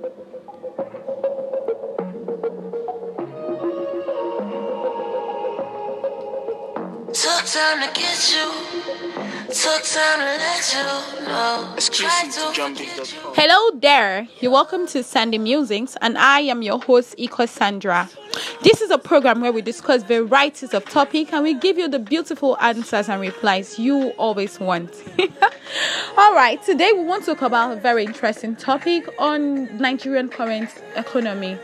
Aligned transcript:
Took 0.00 0.08
time 7.44 7.82
to 7.82 7.90
get 7.92 8.32
you. 8.32 8.48
Took 9.52 9.82
time 9.84 10.20
to 10.20 10.38
let 10.40 10.72
you 10.72 10.82
know. 11.26 11.76
Tried 11.78 12.30
to 12.32 12.40
Hello 13.34 13.78
there. 13.78 14.26
You're 14.40 14.50
welcome 14.52 14.86
to 14.86 15.02
Sandy 15.02 15.36
Musings, 15.36 15.96
and 16.00 16.16
I 16.16 16.40
am 16.40 16.62
your 16.62 16.78
host, 16.80 17.18
Iko 17.18 17.46
Sandra. 17.46 18.08
This 18.62 18.80
is 18.80 18.90
a 18.90 18.98
program 18.98 19.40
where 19.40 19.52
we 19.52 19.62
discuss 19.62 20.02
varieties 20.02 20.74
of 20.74 20.84
topic 20.84 21.32
and 21.32 21.42
we 21.42 21.54
give 21.54 21.78
you 21.78 21.88
the 21.88 21.98
beautiful 21.98 22.56
answers 22.60 23.08
and 23.08 23.20
replies 23.20 23.78
you 23.78 24.10
always 24.10 24.60
want. 24.60 25.02
All 26.16 26.34
right, 26.34 26.62
today 26.62 26.92
we 26.92 27.04
want 27.04 27.24
to 27.24 27.34
talk 27.34 27.42
about 27.42 27.72
a 27.76 27.80
very 27.80 28.04
interesting 28.04 28.56
topic 28.56 29.08
on 29.18 29.76
Nigerian 29.78 30.28
current 30.28 30.70
economy. 30.96 31.58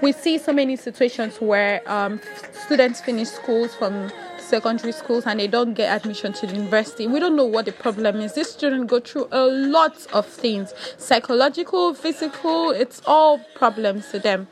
We 0.00 0.12
see 0.12 0.38
so 0.38 0.52
many 0.52 0.76
situations 0.76 1.40
where 1.40 1.82
um, 1.90 2.20
students 2.64 3.00
finish 3.00 3.28
schools 3.28 3.74
from 3.74 4.10
secondary 4.52 4.92
schools 4.92 5.24
and 5.24 5.40
they 5.40 5.46
don't 5.46 5.72
get 5.72 5.90
admission 5.90 6.30
to 6.34 6.46
the 6.46 6.54
university. 6.54 7.06
We 7.06 7.20
don't 7.20 7.36
know 7.36 7.46
what 7.46 7.64
the 7.64 7.72
problem 7.72 8.20
is. 8.20 8.34
These 8.34 8.50
students 8.50 8.90
go 8.90 9.00
through 9.00 9.28
a 9.32 9.46
lot 9.46 10.06
of 10.12 10.26
things 10.26 10.74
psychological, 10.98 11.94
physical, 11.94 12.70
it's 12.70 13.00
all 13.06 13.38
problems 13.54 14.10
to 14.10 14.18
them. 14.18 14.48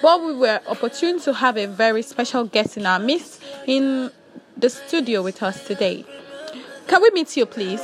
But 0.00 0.24
we 0.24 0.34
were 0.34 0.60
opportune 0.66 1.20
to 1.20 1.34
have 1.34 1.58
a 1.58 1.66
very 1.66 2.00
special 2.00 2.44
guest 2.44 2.78
in 2.78 2.86
our 2.86 2.98
midst 2.98 3.42
in 3.66 4.10
the 4.56 4.70
studio 4.70 5.22
with 5.22 5.42
us 5.42 5.66
today. 5.66 6.06
Can 6.86 7.02
we 7.02 7.10
meet 7.10 7.36
you, 7.36 7.44
please? 7.44 7.82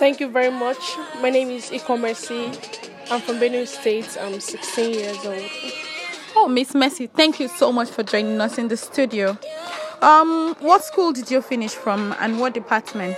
Thank 0.00 0.20
you 0.20 0.30
very 0.30 0.50
much. 0.50 0.80
My 1.20 1.28
name 1.28 1.50
is 1.50 1.68
Iko 1.68 2.00
Mercy. 2.00 2.46
I'm 3.10 3.20
from 3.20 3.36
Benue 3.36 3.66
State. 3.66 4.16
I'm 4.18 4.40
16 4.40 4.94
years 4.94 5.26
old. 5.26 5.50
Oh, 6.34 6.48
Miss 6.48 6.74
Mercy, 6.74 7.06
thank 7.06 7.38
you 7.38 7.48
so 7.48 7.70
much 7.70 7.90
for 7.90 8.02
joining 8.02 8.40
us 8.40 8.56
in 8.56 8.68
the 8.68 8.78
studio. 8.78 9.36
Um, 10.02 10.54
what 10.60 10.84
school 10.84 11.12
did 11.12 11.30
you 11.30 11.40
finish 11.40 11.72
from 11.72 12.14
and 12.20 12.38
what 12.38 12.54
department? 12.54 13.16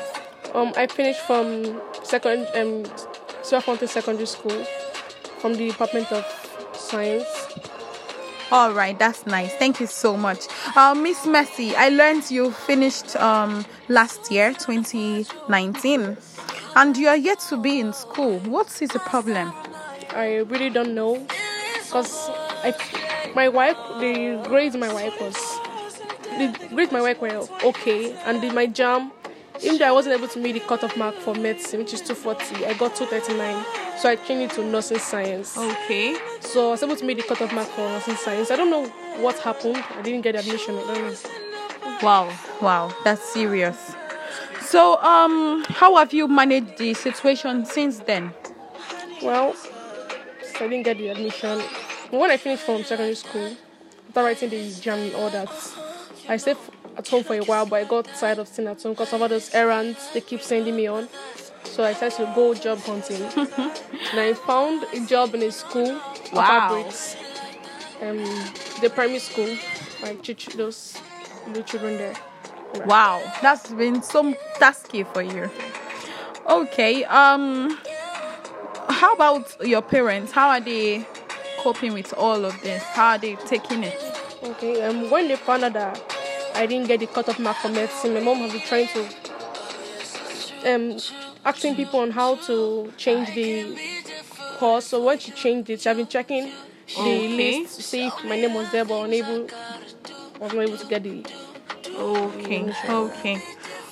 Um, 0.54 0.72
I 0.76 0.86
finished 0.86 1.20
from 1.20 1.80
second 2.02 2.46
um, 2.54 2.84
Swafonte 3.42 3.88
Secondary 3.88 4.26
School 4.26 4.64
from 5.40 5.54
the 5.54 5.68
Department 5.70 6.10
of 6.12 6.24
Science. 6.74 7.26
All 8.50 8.72
right, 8.72 8.98
that's 8.98 9.26
nice. 9.26 9.54
Thank 9.56 9.78
you 9.78 9.86
so 9.86 10.16
much. 10.16 10.46
Uh, 10.74 10.94
Miss 10.94 11.26
Mercy, 11.26 11.76
I 11.76 11.90
learned 11.90 12.30
you 12.30 12.50
finished 12.50 13.14
um, 13.16 13.66
last 13.88 14.30
year, 14.32 14.54
2019, 14.54 16.16
and 16.76 16.96
you 16.96 17.08
are 17.08 17.16
yet 17.16 17.40
to 17.50 17.58
be 17.58 17.78
in 17.78 17.92
school. 17.92 18.38
What 18.40 18.80
is 18.80 18.88
the 18.90 19.00
problem? 19.00 19.52
I 20.10 20.36
really 20.46 20.70
don't 20.70 20.94
know 20.94 21.26
because 21.76 22.30
I, 22.64 22.74
my 23.34 23.48
wife, 23.48 23.76
the 24.00 24.42
grades 24.48 24.76
my 24.76 24.92
wife 24.94 25.20
was, 25.20 25.36
the 26.38 26.68
grades 26.68 26.92
my 26.92 27.00
work 27.00 27.20
well, 27.20 27.48
okay, 27.64 28.12
and 28.24 28.40
did 28.40 28.54
my 28.54 28.66
JAMB, 28.66 29.10
even 29.62 29.78
though 29.78 29.86
I 29.86 29.92
wasn't 29.92 30.16
able 30.16 30.28
to 30.28 30.38
meet 30.38 30.52
the 30.52 30.60
cutoff 30.60 30.96
mark 30.96 31.14
for 31.16 31.34
medicine, 31.34 31.80
which 31.80 31.92
is 31.92 32.00
240, 32.02 32.66
I 32.66 32.74
got 32.74 32.94
239. 32.94 33.64
So 33.98 34.08
I 34.08 34.16
changed 34.16 34.52
it 34.52 34.56
to 34.56 34.64
nursing 34.64 34.98
science. 34.98 35.56
Okay. 35.56 36.16
So 36.40 36.68
I 36.68 36.70
was 36.72 36.82
able 36.82 36.96
to 36.96 37.04
meet 37.04 37.16
the 37.16 37.24
cutoff 37.24 37.52
mark 37.52 37.66
for 37.68 37.80
nursing 37.80 38.14
science. 38.14 38.50
I 38.50 38.56
don't 38.56 38.70
know 38.70 38.86
what 39.20 39.38
happened. 39.38 39.76
I 39.76 40.02
didn't 40.02 40.22
get 40.22 40.36
admission. 40.36 40.76
I 40.76 40.94
don't 40.94 41.12
know. 41.12 41.98
Wow, 42.02 42.32
wow, 42.60 42.94
that's 43.02 43.22
serious. 43.32 43.94
So, 44.60 45.02
um, 45.02 45.64
how 45.68 45.96
have 45.96 46.12
you 46.12 46.28
managed 46.28 46.78
the 46.78 46.94
situation 46.94 47.64
since 47.64 47.98
then? 48.00 48.32
Well, 49.22 49.54
so 49.54 50.64
I 50.64 50.68
didn't 50.68 50.84
get 50.84 50.98
the 50.98 51.08
admission. 51.08 51.60
When 52.10 52.30
I 52.30 52.36
finished 52.36 52.64
from 52.64 52.84
secondary 52.84 53.14
school, 53.14 53.56
after 54.18 54.22
writing 54.26 54.50
the 54.50 54.56
exam 54.66 54.98
and 54.98 55.14
all 55.14 55.30
that, 55.30 55.48
I 56.28 56.36
stayed 56.36 56.56
at 56.96 57.08
home 57.08 57.24
for 57.24 57.34
a 57.34 57.40
while, 57.44 57.64
but 57.64 57.76
I 57.76 57.84
got 57.84 58.04
tired 58.18 58.38
of 58.38 58.48
staying 58.48 58.68
at 58.68 58.82
home 58.82 58.92
because 58.92 59.12
of 59.12 59.22
all 59.22 59.28
those 59.28 59.52
errands 59.54 60.10
they 60.12 60.20
keep 60.20 60.42
sending 60.42 60.76
me 60.76 60.86
on. 60.86 61.08
So 61.64 61.84
I 61.84 61.92
decided 61.92 62.16
to 62.18 62.32
go 62.34 62.54
job 62.54 62.78
hunting. 62.80 63.22
and 64.10 64.20
I 64.20 64.34
found 64.34 64.84
a 64.92 65.06
job 65.06 65.34
in 65.34 65.42
a 65.42 65.50
school, 65.52 66.00
Wow. 66.32 66.46
Fabrics, 66.46 67.16
um, 68.02 68.18
the 68.82 68.90
primary 68.94 69.18
school, 69.20 69.56
like 70.02 70.22
ch- 70.22 70.46
those 70.54 70.98
little 71.46 71.62
children 71.62 71.96
there. 71.96 72.14
Wow, 72.84 73.22
that's 73.40 73.70
been 73.70 74.02
so 74.02 74.34
tasky 74.60 75.06
for 75.14 75.22
you. 75.22 75.50
Okay, 76.46 77.04
um, 77.04 77.78
how 78.90 79.14
about 79.14 79.56
your 79.66 79.82
parents? 79.82 80.32
How 80.32 80.50
are 80.50 80.60
they 80.60 81.06
coping 81.58 81.94
with 81.94 82.12
all 82.14 82.44
of 82.44 82.60
this? 82.60 82.82
How 82.82 83.10
are 83.10 83.18
they 83.18 83.36
taking 83.36 83.84
it? 83.84 83.98
Okay, 84.42 84.82
um, 84.82 85.10
when 85.10 85.28
they 85.28 85.36
found 85.36 85.64
out 85.64 85.72
that 85.72 86.17
I 86.58 86.66
didn't 86.66 86.88
get 86.88 87.00
the 87.00 87.06
cutoff 87.06 87.38
mark 87.38 87.56
for 87.56 87.68
medicine, 87.68 88.14
my 88.14 88.20
mom 88.20 88.38
has 88.38 88.52
been 88.52 88.60
trying 88.62 88.88
to 88.88 89.00
um 90.66 90.98
asking 91.44 91.76
people 91.76 92.00
on 92.00 92.10
how 92.10 92.34
to 92.36 92.92
change 92.96 93.32
the 93.34 93.78
course. 94.58 94.86
So 94.86 95.02
when 95.04 95.18
she 95.18 95.30
changed 95.32 95.70
it, 95.70 95.82
has 95.84 95.96
been 95.96 96.06
checking 96.06 96.44
the 96.44 97.00
Okay. 97.00 97.36
list 97.36 97.76
to 97.76 97.82
see 97.82 98.06
if 98.08 98.24
my 98.24 98.36
name 98.36 98.54
was 98.54 98.70
there, 98.72 98.84
but 98.84 99.02
unable 99.04 99.48
was 100.40 100.52
not 100.52 100.62
able 100.62 100.76
to 100.76 100.86
get 100.86 101.02
the. 101.02 101.24
Okay, 101.96 102.72
okay. 102.88 103.42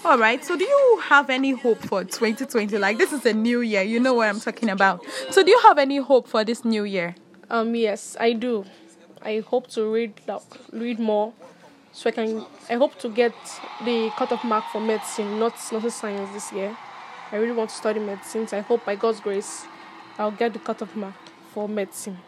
All 0.04 0.18
right. 0.18 0.44
So, 0.44 0.56
do 0.56 0.64
you 0.64 1.00
have 1.04 1.30
any 1.30 1.50
hope 1.52 1.78
for 1.78 2.04
2020? 2.04 2.78
Like, 2.78 2.98
this 2.98 3.12
is 3.12 3.26
a 3.26 3.32
new 3.32 3.60
year. 3.60 3.82
You 3.82 3.98
know 3.98 4.14
what 4.14 4.28
I'm 4.28 4.38
talking 4.38 4.68
about. 4.70 5.04
So, 5.30 5.42
do 5.42 5.50
you 5.50 5.58
have 5.64 5.78
any 5.78 5.96
hope 5.96 6.28
for 6.28 6.44
this 6.44 6.64
new 6.64 6.84
year? 6.84 7.16
Um, 7.50 7.74
yes, 7.74 8.16
I 8.20 8.32
do. 8.32 8.64
I 9.22 9.40
hope 9.40 9.66
to 9.70 9.90
read 9.92 10.14
like, 10.28 10.42
read 10.72 11.00
more, 11.00 11.32
so 11.96 12.10
I 12.10 12.12
can. 12.12 12.44
I 12.68 12.74
hope 12.74 12.98
to 12.98 13.08
get 13.08 13.34
the 13.84 14.10
cutoff 14.16 14.44
mark 14.44 14.64
for 14.70 14.80
medicine, 14.80 15.38
not 15.38 15.54
not 15.72 15.90
science 15.90 16.30
this 16.32 16.52
year. 16.52 16.76
I 17.32 17.36
really 17.36 17.52
want 17.52 17.70
to 17.70 17.76
study 17.76 18.00
medicine. 18.00 18.46
So 18.46 18.58
I 18.58 18.60
hope 18.60 18.84
by 18.84 18.96
God's 18.96 19.20
grace, 19.20 19.64
I'll 20.18 20.30
get 20.30 20.52
the 20.52 20.58
cutoff 20.58 20.94
mark 20.94 21.14
for 21.52 21.68
medicine. 21.68 22.18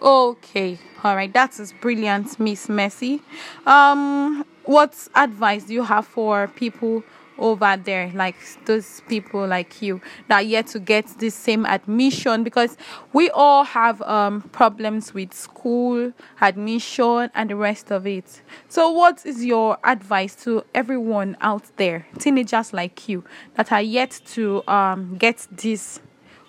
Okay, 0.00 0.78
all 1.04 1.14
right, 1.14 1.30
that 1.34 1.58
is 1.60 1.74
brilliant, 1.74 2.40
Miss 2.40 2.70
Mercy. 2.70 3.20
Um, 3.66 4.46
what 4.64 4.96
advice 5.14 5.64
do 5.64 5.74
you 5.74 5.82
have 5.82 6.06
for 6.06 6.48
people 6.48 7.02
over 7.40 7.76
there, 7.76 8.10
like 8.14 8.36
those 8.66 9.02
people 9.08 9.46
like 9.46 9.82
you 9.82 10.00
that 10.28 10.46
yet 10.46 10.68
to 10.68 10.78
get 10.78 11.06
this 11.18 11.34
same 11.34 11.66
admission? 11.66 12.44
Because 12.44 12.76
we 13.12 13.30
all 13.30 13.64
have 13.64 14.00
um 14.02 14.42
problems 14.52 15.12
with 15.14 15.32
school 15.34 16.12
admission 16.40 17.30
and 17.34 17.50
the 17.50 17.56
rest 17.56 17.90
of 17.90 18.06
it. 18.06 18.42
So, 18.68 18.90
what 18.90 19.24
is 19.26 19.44
your 19.44 19.78
advice 19.84 20.34
to 20.44 20.64
everyone 20.74 21.36
out 21.40 21.64
there, 21.76 22.06
teenagers 22.18 22.72
like 22.72 23.08
you, 23.08 23.24
that 23.54 23.72
are 23.72 23.82
yet 23.82 24.20
to 24.26 24.62
um 24.68 25.16
get 25.16 25.46
this 25.50 26.00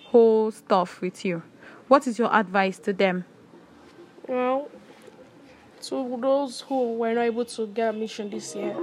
whole 0.06 0.50
stuff 0.50 1.00
with 1.00 1.24
you? 1.24 1.42
What 1.88 2.06
is 2.06 2.18
your 2.18 2.34
advice 2.34 2.78
to 2.80 2.92
them? 2.92 3.24
Well, 4.28 4.68
to 5.82 6.18
those 6.20 6.60
who 6.60 6.94
were 6.94 7.12
not 7.12 7.22
able 7.22 7.44
to 7.44 7.66
get 7.66 7.90
admission 7.94 8.30
this 8.30 8.54
year, 8.54 8.74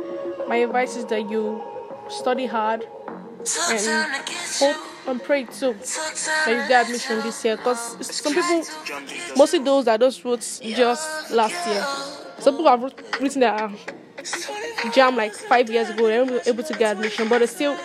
my 0.48 0.58
advice 0.58 0.96
is 0.98 1.06
that 1.06 1.30
you 1.30 1.62
study 2.10 2.46
hard 2.46 2.86
and 3.70 4.26
hope 4.60 4.76
and 5.08 5.24
pray 5.24 5.44
too. 5.46 5.74
That 5.74 6.48
you 6.48 6.68
get 6.68 6.86
admission 6.86 7.22
this 7.22 7.44
year 7.44 7.58
because 7.58 8.06
some 8.06 8.34
people, 8.34 8.64
mostly 9.38 9.60
those 9.60 9.86
that 9.86 10.00
those 10.00 10.24
wrote 10.24 10.40
just 10.62 11.32
last 11.32 11.68
year. 11.68 11.86
Some 12.40 12.58
people 12.58 12.70
have 12.70 12.84
written 13.20 13.42
their 13.42 13.72
JAMB 14.94 15.18
like 15.18 15.34
five 15.34 15.70
years 15.70 15.90
ago, 15.90 16.08
they 16.08 16.22
were 16.34 16.42
able 16.46 16.64
to 16.64 16.74
get 16.74 16.98
admission, 16.98 17.30
but 17.30 17.40
they're 17.40 17.48
still 17.48 17.78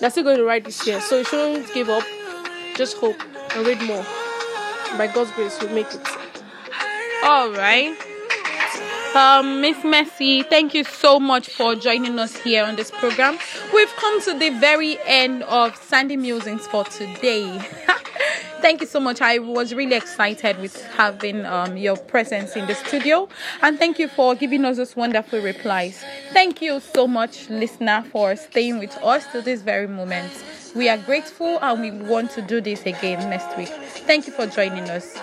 they're 0.00 0.10
still 0.10 0.24
going 0.24 0.38
to 0.38 0.44
write 0.44 0.64
this 0.64 0.86
year. 0.86 1.00
So 1.00 1.18
you 1.18 1.24
shouldn't 1.24 1.72
give 1.72 1.88
up. 1.88 2.04
Just 2.76 2.98
hope 2.98 3.16
and 3.54 3.66
read 3.66 3.80
more. 3.82 4.04
By 4.98 5.10
God's 5.12 5.30
grace, 5.32 5.60
you'll 5.60 5.72
make 5.72 5.86
it. 5.86 6.08
All 7.24 7.50
right. 7.52 7.96
Um, 9.16 9.62
Miss 9.62 9.82
Mercy, 9.82 10.42
thank 10.42 10.74
you 10.74 10.84
so 10.84 11.18
much 11.18 11.48
for 11.48 11.74
joining 11.74 12.18
us 12.18 12.36
here 12.36 12.62
on 12.62 12.76
this 12.76 12.90
program. 12.90 13.38
We've 13.72 13.96
come 13.96 14.20
to 14.20 14.38
the 14.38 14.50
very 14.50 14.98
end 15.06 15.42
of 15.44 15.74
Sandy 15.74 16.18
Musings 16.18 16.66
for 16.66 16.84
today. 16.84 17.58
thank 18.60 18.82
you 18.82 18.86
so 18.86 19.00
much. 19.00 19.22
I 19.22 19.38
was 19.38 19.72
really 19.72 19.96
excited 19.96 20.60
with 20.60 20.82
having 20.98 21.46
um, 21.46 21.78
your 21.78 21.96
presence 21.96 22.56
in 22.56 22.66
the 22.66 22.74
studio, 22.74 23.26
and 23.62 23.78
thank 23.78 23.98
you 23.98 24.08
for 24.08 24.34
giving 24.34 24.66
us 24.66 24.76
those 24.76 24.94
wonderful 24.94 25.40
replies. 25.40 26.04
Thank 26.34 26.60
you 26.60 26.78
so 26.78 27.08
much, 27.08 27.48
listener, 27.48 28.04
for 28.12 28.36
staying 28.36 28.80
with 28.80 28.94
us 28.98 29.26
to 29.32 29.40
this 29.40 29.62
very 29.62 29.88
moment. 29.88 30.30
We 30.74 30.90
are 30.90 30.98
grateful, 30.98 31.58
and 31.62 31.80
we 31.80 31.90
want 31.90 32.32
to 32.32 32.42
do 32.42 32.60
this 32.60 32.82
again 32.82 33.30
next 33.30 33.56
week. 33.56 33.68
Thank 34.04 34.26
you 34.26 34.34
for 34.34 34.46
joining 34.46 34.90
us. 34.90 35.16